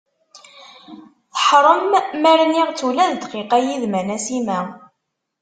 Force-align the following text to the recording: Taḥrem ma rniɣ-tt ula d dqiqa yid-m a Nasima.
Taḥrem 1.33 1.93
ma 2.21 2.31
rniɣ-tt 2.39 2.85
ula 2.87 3.05
d 3.11 3.13
dqiqa 3.21 3.57
yid-m 3.65 3.93
a 3.99 4.01
Nasima. 4.07 4.59